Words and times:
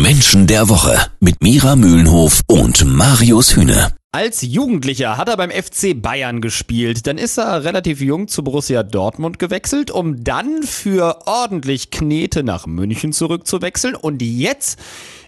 Menschen 0.00 0.46
der 0.46 0.70
Woche 0.70 0.98
mit 1.20 1.42
Mira 1.42 1.76
Mühlenhof 1.76 2.40
und 2.46 2.84
Marius 2.86 3.54
Hühne. 3.56 3.92
Als 4.10 4.42
Jugendlicher 4.42 5.16
hat 5.16 5.28
er 5.28 5.36
beim 5.36 5.50
FC 5.50 6.00
Bayern 6.00 6.40
gespielt. 6.40 7.06
Dann 7.06 7.18
ist 7.18 7.38
er 7.38 7.64
relativ 7.64 8.00
jung 8.00 8.28
zu 8.28 8.42
Borussia 8.44 8.82
Dortmund 8.82 9.38
gewechselt, 9.38 9.90
um 9.90 10.22
dann 10.24 10.62
für 10.62 11.26
ordentlich 11.26 11.90
Knete 11.90 12.42
nach 12.42 12.66
München 12.66 13.12
zurückzuwechseln. 13.12 13.94
Und 13.94 14.22
jetzt 14.22 14.78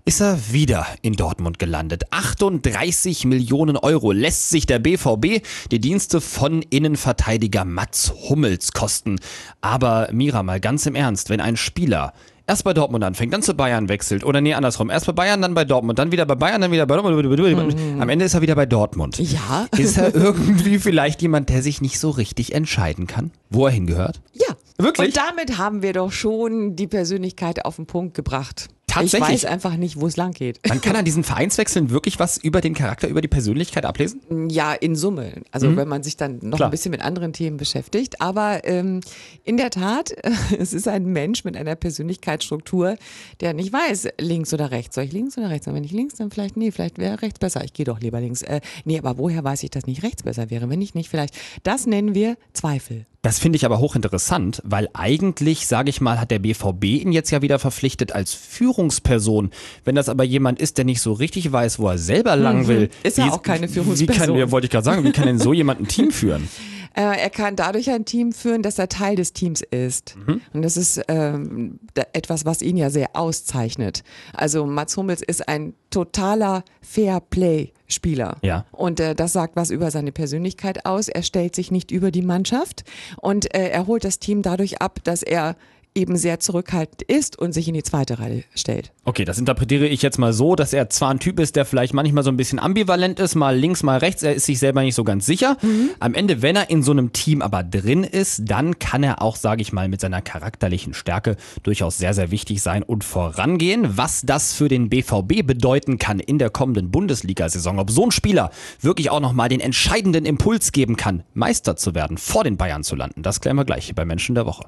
ist 0.05 0.21
er 0.21 0.53
wieder 0.53 0.87
in 1.01 1.15
Dortmund 1.15 1.59
gelandet. 1.59 2.05
38 2.11 3.25
Millionen 3.25 3.77
Euro 3.77 4.13
lässt 4.13 4.51
sich 4.51 4.67
der 4.67 4.79
BVB 4.79 5.43
die 5.71 5.81
Dienste 5.81 6.21
von 6.21 6.63
Innenverteidiger 6.63 7.65
Mats 7.65 8.13
Hummels 8.29 8.73
kosten. 8.73 9.19
Aber 9.63 10.09
Mira, 10.13 10.43
mal 10.43 10.61
ganz 10.61 10.85
im 10.87 10.95
Ernst, 10.95 11.31
wenn 11.31 11.41
ein 11.41 11.57
Spieler 11.57 12.13
erst 12.47 12.65
bei 12.65 12.75
Dortmund 12.75 13.05
anfängt, 13.05 13.33
dann 13.33 13.43
zu 13.43 13.55
Bayern 13.55 13.89
wechselt 13.89 14.25
oder 14.25 14.41
nee, 14.41 14.55
andersrum. 14.55 14.91
Erst 14.91 15.07
bei 15.07 15.13
Bayern, 15.13 15.43
dann 15.43 15.55
bei 15.55 15.65
Dortmund, 15.65 15.99
dann 15.99 16.13
wieder 16.13 16.27
bei 16.27 16.35
Bayern, 16.35 16.61
dann 16.61 16.73
wieder 16.73 16.87
bei 16.87 16.97
Dortmund. 16.97 17.77
Am 17.99 18.09
Ende 18.09 18.25
ist 18.25 18.35
er 18.35 18.43
wieder 18.43 18.55
bei 18.55 18.67
Dortmund. 18.67 19.19
Ja. 19.19 19.67
Ist 19.77 19.97
er 19.97 20.15
irgendwie 20.15 20.79
vielleicht 20.79 21.23
jemand, 21.23 21.49
der 21.49 21.63
sich 21.63 21.81
nicht 21.81 21.99
so 21.99 22.11
richtig 22.11 22.55
entscheiden 22.55 23.07
kann, 23.07 23.31
wo 23.51 23.67
er 23.67 23.73
hingehört? 23.73 24.21
Ja. 24.33 24.55
Wirklich? 24.77 25.09
Und 25.09 25.17
damit 25.17 25.59
haben 25.59 25.83
wir 25.83 25.93
doch 25.93 26.11
schon 26.11 26.75
die 26.75 26.89
Persönlichkeit 26.89 27.65
auf 27.65 27.77
den 27.77 27.87
Punkt 27.87 28.15
gebracht. 28.15 28.69
Tatsächlich? 28.95 29.37
Ich 29.37 29.45
weiß 29.45 29.51
einfach 29.51 29.77
nicht, 29.77 30.01
wo 30.01 30.07
es 30.07 30.17
lang 30.17 30.33
geht. 30.33 30.61
Dann 30.63 30.81
kann 30.81 30.95
er 30.95 31.03
diesen 31.03 31.25
Vereinswechseln 31.25 31.91
wirklich 31.91 32.19
was 32.19 32.39
über 32.39 32.61
den 32.61 32.75
Charakter, 32.75 33.09
über 33.09 33.21
die 33.21 33.29
Persönlichkeit 33.29 33.85
ablesen? 33.85 34.49
Ja, 34.51 34.73
in 34.73 34.97
Summe. 34.97 35.43
Also 35.51 35.77
wenn 35.77 35.89
man 35.89 36.03
sich 36.03 36.17
dann 36.17 36.39
noch 36.43 36.57
Klar. 36.57 36.69
ein 36.69 36.71
bisschen 36.71 36.91
mit 36.91 37.03
anderen 37.03 37.33
Themen 37.33 37.57
beschäftigt. 37.57 38.21
Aber 38.21 38.65
ähm, 38.65 39.01
in 39.45 39.57
der 39.57 39.71
Tat, 39.71 40.15
es 40.59 40.73
ist 40.73 40.89
ein 40.89 41.07
Mensch 41.07 41.45
mit 41.45 41.57
einer 41.57 41.75
Persönlichkeitsstruktur, 41.75 42.97
der 43.41 43.55
nicht 43.55 43.73
weiß, 43.73 44.09
links 44.21 44.53
oder 44.55 44.71
rechts. 44.71 44.95
Soll 44.95 45.05
ich 45.05 45.13
links 45.13 45.37
oder 45.39 45.51
rechts? 45.51 45.67
Und 45.67 45.75
wenn 45.75 45.85
ich 45.85 45.93
links, 45.93 46.15
dann 46.15 46.31
vielleicht, 46.31 46.57
nee, 46.57 46.71
vielleicht 46.71 46.99
wäre 46.99 47.23
rechts 47.23 47.39
besser. 47.39 47.65
Ich 47.65 47.73
gehe 47.73 47.85
doch 47.85 48.01
lieber 48.01 48.21
links. 48.21 48.43
Äh, 48.43 48.61
nee, 48.85 48.99
aber 48.99 49.19
woher 49.19 49.43
weiß 49.43 49.63
ich, 49.63 49.71
dass 49.71 49.87
nicht 49.87 50.03
rechts 50.03 50.23
besser 50.23 50.51
wäre? 50.51 50.69
Wenn 50.69 50.83
ich 50.83 50.95
nicht, 50.95 51.09
vielleicht. 51.09 51.35
Das 51.63 51.87
nennen 51.87 52.15
wir 52.15 52.37
Zweifel. 52.53 53.07
Das 53.25 53.39
finde 53.39 53.57
ich 53.57 53.65
aber 53.65 53.79
hochinteressant, 53.79 54.61
weil 54.67 54.87
eigentlich, 54.93 55.67
sage 55.67 55.89
ich 55.89 56.03
mal, 56.03 56.21
hat 56.21 56.31
der 56.31 56.41
BVB 56.41 56.85
ihn 56.85 57.11
jetzt 57.11 57.31
ja 57.31 57.41
wieder 57.41 57.59
verpflichtet 57.59 58.13
als 58.13 58.35
Führungsperson. 58.35 59.51
Wenn 59.83 59.95
das 59.95 60.11
aber 60.11 60.25
jemand 60.25 60.61
ist, 60.61 60.77
der 60.77 60.85
nicht 60.85 61.01
so 61.01 61.15
richtig 61.15 61.51
weiß, 61.51 61.79
wo 61.79 61.89
er 61.89 61.97
selber 61.97 62.37
lang 62.37 62.67
will. 62.69 62.81
Mhm. 62.81 62.89
Ist 63.03 63.17
ja 63.17 63.25
wie- 63.25 63.31
auch 63.31 63.43
keine 63.43 63.67
Wie 63.71 63.73
Führungsperson. 63.73 64.27
kann, 64.27 64.37
ja, 64.37 64.51
wollte 64.51 64.67
ich 64.67 64.71
gerade 64.71 64.85
sagen, 64.85 65.05
wie 65.05 65.13
kann 65.13 65.25
denn 65.27 65.39
so 65.39 65.55
jemand 65.55 65.81
ein 65.81 65.89
Team 65.89 66.11
führen? 66.11 66.49
Äh, 66.95 67.03
er 67.03 67.31
kann 67.31 67.57
dadurch 67.57 67.91
ein 67.91 68.05
Team 68.05 68.33
führen, 68.33 68.63
dass 68.63 68.79
er 68.79 68.89
Teil 68.89 69.17
des 69.17 69.33
Teams 69.33 69.63
ist. 69.63 70.17
Mhm. 70.17 70.41
Und 70.53 70.63
das 70.63 70.77
ist 70.77 71.01
ähm, 71.09 71.81
etwas, 72.13 72.45
was 72.45 72.63
ihn 72.63 72.77
ja 72.77 72.91
sehr 72.91 73.11
auszeichnet. 73.15 74.05
Also 74.33 74.65
Mats 74.67 74.97
Hummels 74.97 75.23
ist 75.23 75.49
ein 75.49 75.75
totaler 75.91 76.65
Fair-Play-Spieler. 76.83 78.39
Ja. 78.43 78.65
Und 78.73 79.01
äh, 79.01 79.15
das 79.15 79.33
sagt 79.33 79.57
was 79.57 79.71
über 79.71 79.91
seine 79.91 80.13
Persönlichkeit 80.13 80.87
aus. 80.87 81.09
Er 81.09 81.23
stellt 81.23 81.55
sich 81.55 81.71
nicht 81.71 81.91
über 81.91 82.11
die 82.11 82.23
Mannschaft 82.23 82.85
und 83.21 83.55
äh, 83.55 83.69
er 83.69 83.87
holt 83.87 84.05
das 84.05 84.19
Team 84.19 84.43
dadurch 84.43 84.81
ab, 84.81 85.01
dass 85.05 85.23
er 85.23 85.57
eben 85.95 86.17
sehr 86.17 86.41
zurückhaltend 86.41 87.03
ist 87.03 87.39
und 87.39 87.53
sich 87.53 87.69
in 87.69 87.75
die 87.75 87.83
zweite 87.83 88.19
Reihe 88.19 88.45
stellt. 88.55 88.93
Okay, 89.05 89.25
das 89.25 89.39
interpretiere 89.39 89.87
ich 89.87 90.03
jetzt 90.03 90.19
mal 90.19 90.33
so, 90.33 90.57
dass 90.57 90.73
er 90.73 90.91
zwar 90.91 91.11
ein 91.11 91.21
Typ 91.21 91.39
ist, 91.39 91.57
der 91.57 91.65
vielleicht 91.65 91.95
manchmal 91.95 92.25
so 92.25 92.31
ein 92.31 92.37
bisschen 92.37 92.59
ambivalent 92.59 93.21
ist, 93.21 93.35
mal 93.35 93.57
links, 93.57 93.83
mal 93.83 93.99
rechts, 93.99 94.23
er 94.23 94.35
ist 94.35 94.47
sich 94.47 94.59
selber 94.59 94.83
nicht 94.83 94.95
so 94.95 95.05
ganz 95.05 95.27
sicher. 95.27 95.57
Am 96.01 96.15
Ende, 96.15 96.43
wenn 96.43 96.57
er 96.57 96.71
in 96.71 96.83
so 96.83 96.93
einem 96.93 97.13
Team 97.13 97.43
aber 97.43 97.63
drin 97.63 98.03
ist, 98.03 98.43
dann 98.45 98.79
kann 98.79 99.03
er 99.03 99.23
auch, 99.23 99.37
sage 99.37 99.63
ich 99.63 99.73
mal, 99.73 99.89
mit 99.89 100.01
seiner 100.01 100.21
charakterlichen 100.21 100.95
Stärke 100.95 101.37
durchaus 101.63 101.99
sehr, 101.99 102.15
sehr 102.15 102.31
wichtig 102.31 102.61
sein 102.61 102.83
und 102.83 103.05
vorangehen. 103.05 103.97
Was 103.97 104.23
das 104.23 104.53
für 104.53 104.69
den 104.69 104.89
BVB 104.89 105.47
bedeuten 105.47 105.99
kann 105.99 106.19
in 106.19 106.39
der 106.39 106.51
kommenden 106.51 106.91
Bundesliga-Saison, 106.91 107.79
ob 107.79 107.91
so 107.91 108.05
ein 108.05 108.11
Spieler 108.11 108.51
wirklich 108.81 109.11
auch 109.11 109.21
nochmal 109.21 109.49
den 109.49 109.61
entscheidenden 109.61 110.27
Impuls 110.27 110.73
geben 110.73 110.97
kann, 110.97 111.23
Meister 111.35 111.77
zu 111.77 111.95
werden, 111.95 112.19
vor 112.19 112.43
den 112.43 112.57
Bayern 112.57 112.83
zu 112.83 112.97
landen, 112.97 113.23
das 113.23 113.41
klären 113.41 113.57
wir 113.57 113.65
gleich 113.65 113.87
hier 113.87 113.95
bei 113.95 114.05
Menschen 114.05 114.35
der 114.35 114.47
Woche. 114.47 114.65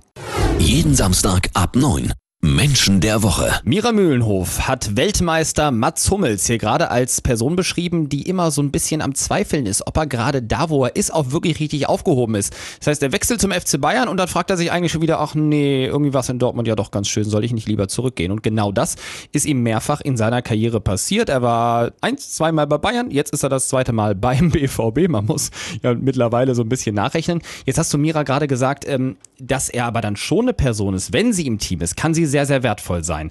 Jeden 0.58 0.94
Samstag 0.94 1.50
ab 1.54 1.76
9. 1.76 2.12
Menschen 2.42 3.00
der 3.00 3.22
Woche. 3.22 3.50
Mira 3.64 3.92
Mühlenhof 3.92 4.68
hat 4.68 4.94
Weltmeister 4.94 5.70
Mats 5.70 6.10
Hummels 6.10 6.46
hier 6.46 6.58
gerade 6.58 6.90
als 6.90 7.20
Person 7.20 7.56
beschrieben, 7.56 8.08
die 8.08 8.28
immer 8.28 8.50
so 8.50 8.62
ein 8.62 8.70
bisschen 8.70 9.00
am 9.00 9.14
Zweifeln 9.14 9.66
ist, 9.66 9.86
ob 9.86 9.96
er 9.96 10.06
gerade 10.06 10.42
da, 10.42 10.68
wo 10.68 10.84
er 10.84 10.94
ist, 10.94 11.12
auch 11.12 11.32
wirklich 11.32 11.58
richtig 11.60 11.88
aufgehoben 11.88 12.34
ist. 12.34 12.54
Das 12.78 12.88
heißt, 12.88 13.02
er 13.02 13.12
wechselt 13.12 13.40
zum 13.40 13.52
FC 13.52 13.80
Bayern 13.80 14.08
und 14.08 14.18
dann 14.18 14.28
fragt 14.28 14.50
er 14.50 14.58
sich 14.58 14.70
eigentlich 14.70 14.92
schon 14.92 15.00
wieder, 15.00 15.18
ach 15.18 15.34
nee, 15.34 15.86
irgendwie 15.86 16.12
war 16.12 16.20
es 16.20 16.28
in 16.28 16.38
Dortmund 16.38 16.68
ja 16.68 16.76
doch 16.76 16.90
ganz 16.90 17.08
schön, 17.08 17.24
soll 17.24 17.42
ich 17.42 17.52
nicht 17.52 17.68
lieber 17.68 17.88
zurückgehen? 17.88 18.30
Und 18.30 18.42
genau 18.42 18.70
das 18.70 18.96
ist 19.32 19.46
ihm 19.46 19.62
mehrfach 19.62 20.02
in 20.02 20.16
seiner 20.16 20.42
Karriere 20.42 20.80
passiert. 20.80 21.30
Er 21.30 21.42
war 21.42 21.92
eins, 22.02 22.34
zweimal 22.34 22.66
bei 22.66 22.78
Bayern, 22.78 23.10
jetzt 23.10 23.32
ist 23.32 23.42
er 23.42 23.48
das 23.48 23.68
zweite 23.68 23.92
Mal 23.92 24.14
beim 24.26 24.50
BVB. 24.50 25.08
Man 25.08 25.24
muss 25.24 25.50
ja 25.82 25.94
mittlerweile 25.94 26.54
so 26.54 26.62
ein 26.62 26.68
bisschen 26.68 26.94
nachrechnen. 26.94 27.40
Jetzt 27.64 27.78
hast 27.78 27.92
du 27.94 27.98
Mira 27.98 28.22
gerade 28.24 28.46
gesagt, 28.46 28.86
ähm, 28.86 29.16
dass 29.40 29.68
er 29.68 29.86
aber 29.86 30.00
dann 30.00 30.16
schon 30.16 30.46
eine 30.46 30.52
Person 30.52 30.94
ist, 30.94 31.12
wenn 31.12 31.32
sie 31.32 31.46
im 31.46 31.58
Team 31.58 31.80
ist, 31.80 31.96
kann 31.96 32.14
sie 32.14 32.25
sehr, 32.26 32.46
sehr 32.46 32.62
wertvoll 32.62 33.04
sein. 33.04 33.30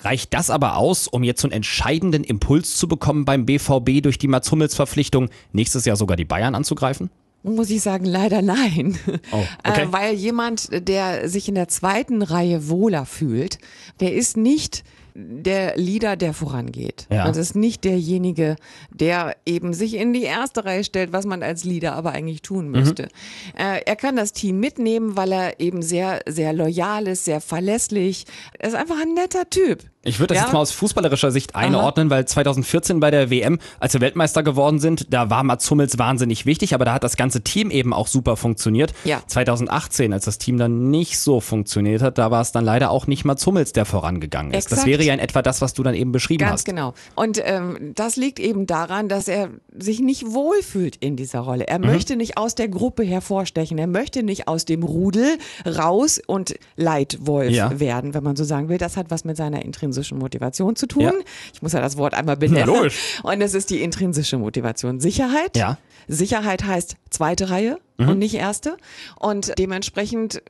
Reicht 0.00 0.34
das 0.34 0.50
aber 0.50 0.76
aus, 0.76 1.08
um 1.08 1.22
jetzt 1.22 1.40
so 1.40 1.48
einen 1.48 1.52
entscheidenden 1.52 2.24
Impuls 2.24 2.76
zu 2.76 2.88
bekommen 2.88 3.24
beim 3.24 3.46
BVB 3.46 4.02
durch 4.02 4.18
die 4.18 4.28
Mats 4.28 4.50
Hummels 4.50 4.74
Verpflichtung, 4.74 5.30
nächstes 5.52 5.84
Jahr 5.84 5.96
sogar 5.96 6.16
die 6.16 6.24
Bayern 6.24 6.54
anzugreifen? 6.54 7.10
Muss 7.42 7.70
ich 7.70 7.82
sagen, 7.82 8.06
leider 8.06 8.40
nein. 8.40 8.98
Oh, 9.30 9.44
okay. 9.64 9.82
äh, 9.82 9.92
weil 9.92 10.14
jemand, 10.14 10.68
der 10.88 11.28
sich 11.28 11.48
in 11.48 11.54
der 11.54 11.68
zweiten 11.68 12.22
Reihe 12.22 12.68
wohler 12.68 13.04
fühlt, 13.04 13.58
der 14.00 14.14
ist 14.14 14.36
nicht 14.36 14.82
der 15.14 15.76
Leader, 15.76 16.16
der 16.16 16.34
vorangeht. 16.34 17.06
Ja. 17.10 17.26
Das 17.26 17.36
ist 17.36 17.54
nicht 17.54 17.84
derjenige, 17.84 18.56
der 18.90 19.36
eben 19.46 19.72
sich 19.72 19.94
in 19.94 20.12
die 20.12 20.24
erste 20.24 20.64
Reihe 20.64 20.82
stellt, 20.82 21.12
was 21.12 21.24
man 21.24 21.42
als 21.42 21.64
Leader 21.64 21.94
aber 21.94 22.12
eigentlich 22.12 22.42
tun 22.42 22.68
müsste. 22.68 23.08
Äh, 23.56 23.82
er 23.86 23.96
kann 23.96 24.16
das 24.16 24.32
Team 24.32 24.58
mitnehmen, 24.58 25.16
weil 25.16 25.32
er 25.32 25.60
eben 25.60 25.82
sehr, 25.82 26.20
sehr 26.26 26.52
loyal 26.52 27.06
ist, 27.06 27.24
sehr 27.24 27.40
verlässlich. 27.40 28.26
Er 28.58 28.68
ist 28.68 28.74
einfach 28.74 29.00
ein 29.00 29.14
netter 29.14 29.48
Typ. 29.48 29.84
Ich 30.04 30.18
würde 30.20 30.34
das 30.34 30.38
Ja. 30.38 30.44
jetzt 30.44 30.52
mal 30.52 30.60
aus 30.60 30.72
fußballerischer 30.72 31.30
Sicht 31.30 31.54
einordnen, 31.54 32.10
weil 32.10 32.26
2014 32.26 33.00
bei 33.00 33.10
der 33.10 33.30
WM, 33.30 33.58
als 33.80 33.94
wir 33.94 34.00
Weltmeister 34.00 34.42
geworden 34.42 34.78
sind, 34.78 35.12
da 35.12 35.30
war 35.30 35.42
Mats 35.44 35.70
Hummels 35.70 35.98
wahnsinnig 35.98 36.46
wichtig, 36.46 36.74
aber 36.74 36.84
da 36.84 36.92
hat 36.94 37.04
das 37.04 37.16
ganze 37.16 37.42
Team 37.42 37.70
eben 37.70 37.92
auch 37.92 38.06
super 38.06 38.36
funktioniert. 38.36 38.92
Ja. 39.04 39.22
2018, 39.26 40.12
als 40.12 40.24
das 40.26 40.38
Team 40.38 40.58
dann 40.58 40.90
nicht 40.90 41.18
so 41.18 41.40
funktioniert 41.40 42.02
hat, 42.02 42.18
da 42.18 42.30
war 42.30 42.40
es 42.42 42.52
dann 42.52 42.64
leider 42.64 42.90
auch 42.90 43.06
nicht 43.06 43.24
Mats 43.24 43.46
Hummels, 43.46 43.72
der 43.72 43.84
vorangegangen 43.84 44.52
ist. 44.52 44.66
Das 44.66 44.80
Exakt. 44.80 44.88
wäre 44.88 45.02
ja 45.04 45.14
in 45.14 45.20
etwa 45.20 45.42
das, 45.42 45.60
was 45.60 45.74
du 45.74 45.82
dann 45.82 45.94
eben 45.94 46.12
beschrieben 46.12 46.40
Ganz 46.40 46.52
hast. 46.60 46.64
genau. 46.64 46.94
Und 47.14 47.40
ähm, 47.44 47.92
das 47.94 48.16
liegt 48.16 48.38
eben 48.40 48.66
daran, 48.66 49.08
dass 49.08 49.28
er 49.28 49.48
sich 49.76 50.00
nicht 50.00 50.24
wohlfühlt 50.32 50.96
in 50.96 51.16
dieser 51.16 51.40
Rolle. 51.40 51.66
Er 51.66 51.78
möchte 51.78 52.16
nicht 52.16 52.36
aus 52.36 52.54
der 52.54 52.68
Gruppe 52.68 53.04
hervorstechen. 53.04 53.78
Er 53.78 53.86
möchte 53.86 54.22
nicht 54.22 54.48
aus 54.48 54.64
dem 54.64 54.82
Rudel 54.82 55.38
raus 55.66 56.20
und 56.26 56.54
Leitwolf 56.76 57.50
Ja. 57.50 57.78
werden, 57.80 58.14
wenn 58.14 58.22
man 58.22 58.36
so 58.36 58.44
sagen 58.44 58.68
will. 58.68 58.78
Das 58.78 58.96
hat 58.96 59.10
was 59.10 59.24
mit 59.24 59.36
seiner 59.36 59.64
intrinsischen 59.94 60.18
Motivation 60.18 60.74
zu 60.76 60.86
tun. 60.86 61.02
Ja. 61.02 61.12
Ich 61.52 61.62
muss 61.62 61.72
ja 61.72 61.80
das 61.80 61.96
Wort 61.96 62.14
einmal 62.14 62.36
benennen. 62.36 62.66
logisch. 62.66 62.98
Und 63.22 63.40
es 63.40 63.54
ist 63.54 63.70
die 63.70 63.80
intrinsische 63.82 64.38
Motivation. 64.38 64.98
Sicherheit. 65.00 65.56
Ja. 65.56 65.78
Sicherheit 66.08 66.64
heißt 66.64 66.96
zweite 67.10 67.50
Reihe 67.50 67.78
Mhm. 67.96 68.08
und 68.08 68.18
nicht 68.18 68.34
erste. 68.34 68.76
Und 69.20 69.52
dementsprechend 69.56 70.42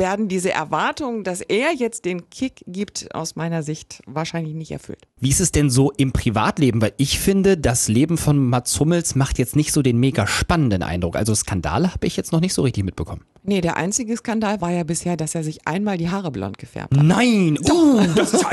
werden 0.00 0.26
diese 0.26 0.50
Erwartungen, 0.50 1.22
dass 1.22 1.40
er 1.42 1.72
jetzt 1.72 2.04
den 2.04 2.28
Kick 2.30 2.64
gibt, 2.66 3.14
aus 3.14 3.36
meiner 3.36 3.62
Sicht 3.62 4.02
wahrscheinlich 4.06 4.54
nicht 4.54 4.72
erfüllt. 4.72 5.06
Wie 5.20 5.28
ist 5.28 5.40
es 5.40 5.52
denn 5.52 5.70
so 5.70 5.92
im 5.92 6.10
Privatleben? 6.12 6.82
Weil 6.82 6.94
ich 6.96 7.20
finde, 7.20 7.56
das 7.56 7.86
Leben 7.86 8.18
von 8.18 8.36
Mats 8.48 8.80
Hummels 8.80 9.14
macht 9.14 9.38
jetzt 9.38 9.54
nicht 9.54 9.70
so 9.72 9.82
den 9.82 9.98
mega 10.00 10.26
spannenden 10.26 10.82
Eindruck. 10.82 11.14
Also 11.14 11.32
Skandale 11.34 11.92
habe 11.92 12.06
ich 12.08 12.16
jetzt 12.16 12.32
noch 12.32 12.40
nicht 12.40 12.54
so 12.54 12.62
richtig 12.62 12.82
mitbekommen. 12.82 13.22
Nee, 13.42 13.60
der 13.62 13.76
einzige 13.76 14.16
Skandal 14.16 14.60
war 14.60 14.70
ja 14.70 14.82
bisher, 14.82 15.16
dass 15.16 15.34
er 15.34 15.44
sich 15.44 15.66
einmal 15.66 15.96
die 15.96 16.10
Haare 16.10 16.30
blond 16.30 16.58
gefärbt 16.58 16.94
hat. 16.96 17.02
Nein! 17.02 17.58
Oh, 17.70 18.00
das 18.16 18.34
ist. 18.34 18.44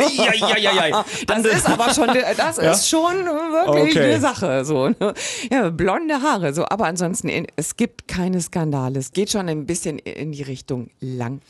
Das 1.28 1.46
ist 1.46 1.66
aber 1.69 1.94
schon, 1.94 2.07
das 2.38 2.57
ist 2.57 2.89
schon 2.89 3.16
wirklich 3.25 3.95
Okay. 3.98 4.12
eine 4.12 4.19
Sache, 4.22 4.66
so. 4.66 4.89
ne? 4.89 5.13
Ja, 5.51 5.69
blonde 5.69 6.22
Haare, 6.22 6.54
so. 6.54 6.66
Aber 6.68 6.86
ansonsten, 6.86 7.30
es 7.56 7.75
gibt 7.75 8.07
keine 8.07 8.42
Skandale. 8.42 9.00
Es 9.00 9.12
geht 9.12 9.30
schon 9.31 9.48
ein 9.50 9.66
bisschen 9.66 10.00
in 10.00 10.31
die 10.31 10.44
Richtung 10.44 10.89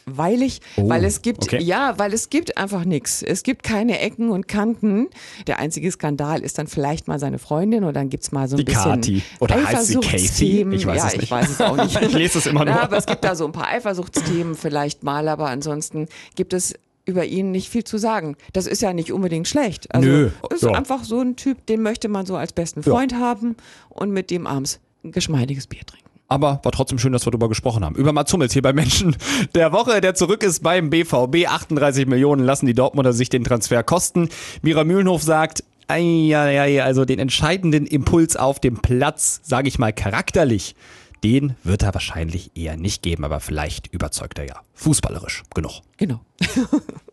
langweilig, 0.05 0.61
Oh, 0.77 0.89
weil 0.89 1.03
es 1.05 1.21
gibt, 1.21 1.43
okay. 1.43 1.61
ja, 1.61 1.97
weil 1.97 2.13
es 2.13 2.29
gibt 2.29 2.57
einfach 2.57 2.85
nichts. 2.85 3.21
Es 3.23 3.43
gibt 3.43 3.63
keine 3.63 3.99
Ecken 3.99 4.29
und 4.29 4.47
Kanten. 4.47 5.07
Der 5.47 5.59
einzige 5.59 5.91
Skandal 5.91 6.41
ist 6.41 6.57
dann 6.57 6.67
vielleicht 6.67 7.07
mal 7.07 7.19
seine 7.19 7.39
Freundin 7.39 7.83
oder 7.83 7.93
dann 7.93 8.09
gibt's 8.09 8.31
mal 8.31 8.47
so 8.47 8.55
ein 8.55 8.59
Die 8.59 8.63
bisschen 8.65 8.83
Kati. 8.83 9.23
Oder 9.39 9.55
heißt 9.55 9.87
sie 9.87 9.95
Casey? 9.95 10.07
Eifersuchtsthemen. 10.15 10.73
Ich 10.73 10.85
weiß 10.85 10.97
ja, 10.97 11.07
es 11.07 11.13
ich 11.13 11.19
nicht. 11.21 11.31
weiß 11.31 11.49
es 11.49 11.61
auch 11.61 11.75
nicht. 11.75 12.01
Ich 12.07 12.13
lese 12.13 12.37
es 12.39 12.45
immer 12.45 12.63
nur. 12.65 12.73
Ja, 12.75 12.83
aber 12.83 12.97
es 12.97 13.05
gibt 13.05 13.23
da 13.23 13.35
so 13.35 13.45
ein 13.45 13.51
paar 13.51 13.67
Eifersuchtsthemen 13.69 14.55
vielleicht 14.55 15.03
mal, 15.03 15.27
aber 15.27 15.47
ansonsten 15.49 16.07
gibt 16.35 16.53
es 16.53 16.73
über 17.05 17.25
ihn 17.25 17.51
nicht 17.51 17.69
viel 17.69 17.83
zu 17.83 17.97
sagen. 17.97 18.35
Das 18.53 18.67
ist 18.67 18.81
ja 18.81 18.93
nicht 18.93 19.11
unbedingt 19.11 19.47
schlecht. 19.47 19.93
Also 19.93 20.07
Nö, 20.07 20.29
ist 20.53 20.63
ja. 20.63 20.71
einfach 20.71 21.03
so 21.03 21.21
ein 21.21 21.35
Typ, 21.37 21.65
den 21.65 21.81
möchte 21.81 22.07
man 22.09 22.25
so 22.25 22.35
als 22.35 22.53
besten 22.53 22.83
Freund 22.83 23.15
haben 23.15 23.55
und 23.89 24.11
mit 24.11 24.29
dem 24.29 24.45
abends 24.45 24.79
ein 25.03 25.11
geschmeidiges 25.11 25.67
Bier 25.67 25.85
trinken. 25.85 26.06
Aber 26.27 26.59
war 26.63 26.71
trotzdem 26.71 26.99
schön, 26.99 27.13
dass 27.13 27.25
wir 27.25 27.31
darüber 27.31 27.47
gesprochen 27.47 27.85
haben. 27.85 27.95
Über 27.95 28.11
Mats 28.11 28.33
Hummels 28.33 28.53
hier 28.53 28.61
bei 28.61 28.73
Menschen 28.73 29.15
der 29.55 29.71
Woche, 29.71 30.01
der 30.01 30.13
zurück 30.13 30.43
ist 30.43 30.61
beim 30.61 30.89
BVB. 30.89 31.47
38 31.47 32.05
Millionen 32.05 32.43
lassen 32.43 32.65
die 32.65 32.73
Dortmunder 32.73 33.13
sich 33.13 33.29
den 33.29 33.43
Transfer 33.43 33.83
kosten. 33.83 34.29
Mira 34.61 34.83
Mühlenhof 34.83 35.23
sagt, 35.23 35.63
Eieiei, 35.87 36.83
also 36.83 37.05
den 37.05 37.19
entscheidenden 37.19 37.85
Impuls 37.85 38.35
auf 38.35 38.59
dem 38.59 38.81
Platz, 38.81 39.39
sage 39.43 39.69
ich 39.69 39.79
mal 39.79 39.93
charakterlich, 39.93 40.75
den 41.23 41.55
wird 41.63 41.83
er 41.83 41.93
wahrscheinlich 41.93 42.51
eher 42.55 42.75
nicht 42.75 43.01
geben, 43.01 43.23
aber 43.23 43.39
vielleicht 43.39 43.87
überzeugt 43.87 44.37
er 44.37 44.47
ja 44.47 44.55
fußballerisch 44.73 45.43
genug. 45.53 45.81
Genau. 45.95 46.19